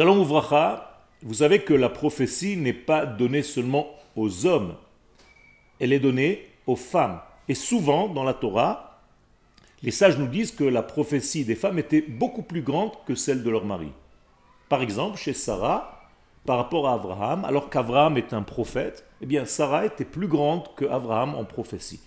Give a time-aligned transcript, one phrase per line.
[0.00, 0.24] Shalom
[1.22, 4.74] vous savez que la prophétie n'est pas donnée seulement aux hommes,
[5.78, 7.20] elle est donnée aux femmes.
[7.48, 9.02] Et souvent, dans la Torah,
[9.82, 13.42] les sages nous disent que la prophétie des femmes était beaucoup plus grande que celle
[13.42, 13.92] de leur mari.
[14.70, 16.08] Par exemple, chez Sarah,
[16.46, 20.74] par rapport à Abraham, alors qu'Abraham est un prophète, eh bien Sarah était plus grande
[20.76, 22.00] que Abraham en prophétie.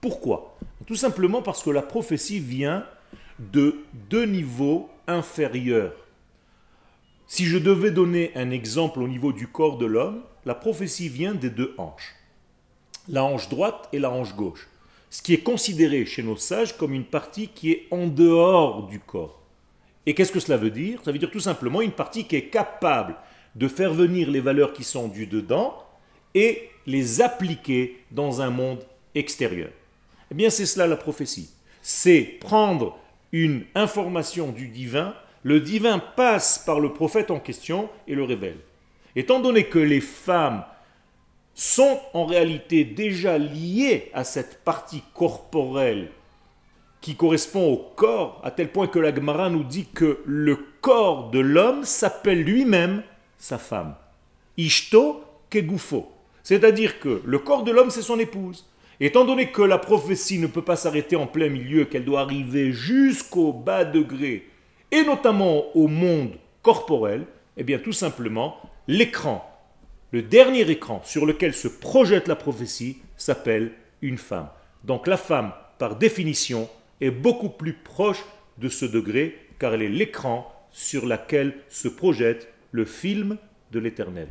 [0.00, 0.56] Pourquoi?
[0.88, 2.84] Tout simplement parce que la prophétie vient
[3.38, 3.76] de
[4.10, 5.92] deux niveaux inférieurs.
[7.34, 11.34] Si je devais donner un exemple au niveau du corps de l'homme, la prophétie vient
[11.34, 12.14] des deux hanches.
[13.08, 14.68] La hanche droite et la hanche gauche.
[15.08, 19.00] Ce qui est considéré chez nos sages comme une partie qui est en dehors du
[19.00, 19.40] corps.
[20.04, 21.00] Et qu'est-ce que cela veut dire?
[21.02, 23.16] Ça veut dire tout simplement une partie qui est capable
[23.54, 25.74] de faire venir les valeurs qui sont du dedans
[26.34, 29.70] et les appliquer dans un monde extérieur.
[30.30, 31.48] Eh bien, c'est cela la prophétie.
[31.80, 32.98] C'est prendre
[33.32, 38.58] une information du divin, le divin passe par le prophète en question et le révèle.
[39.16, 40.64] Étant donné que les femmes
[41.54, 46.10] sont en réalité déjà liées à cette partie corporelle
[47.00, 49.10] qui correspond au corps, à tel point que la
[49.50, 53.02] nous dit que le corps de l'homme s'appelle lui-même
[53.38, 53.96] sa femme.
[54.56, 56.08] Ishto kegufo.
[56.44, 58.66] C'est-à-dire que le corps de l'homme, c'est son épouse.
[59.00, 62.70] Étant donné que la prophétie ne peut pas s'arrêter en plein milieu, qu'elle doit arriver
[62.70, 64.48] jusqu'au bas degré,
[64.92, 67.26] et notamment au monde corporel,
[67.56, 69.48] eh bien tout simplement, l'écran,
[70.12, 74.50] le dernier écran sur lequel se projette la prophétie, s'appelle une femme.
[74.84, 76.68] Donc la femme, par définition,
[77.00, 78.24] est beaucoup plus proche
[78.58, 83.38] de ce degré, car elle est l'écran sur lequel se projette le film
[83.70, 84.28] de l'éternel.